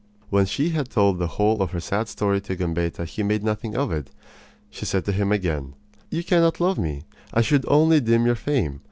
When 0.31 0.47
she 0.47 0.69
had 0.69 0.89
told 0.89 1.19
the 1.19 1.27
whole 1.37 1.61
of 1.61 1.69
her 1.73 1.79
sad 1.79 2.07
story 2.09 2.41
to 2.41 2.55
Gambetta 2.55 3.05
he 3.05 3.21
made 3.21 3.43
nothing 3.43 3.75
of 3.77 3.91
it. 3.91 4.09
She 4.71 4.83
said 4.83 5.05
to 5.05 5.11
him 5.11 5.31
again: 5.31 5.75
"You 6.09 6.23
cannot 6.23 6.59
love 6.59 6.79
me. 6.79 7.03
I 7.31 7.41
should 7.41 7.65
only 7.67 7.99
dim 7.99 8.25
your 8.25 8.33
fame. 8.33 8.79